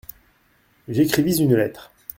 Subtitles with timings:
[0.87, 1.91] J’écrivis une lettre.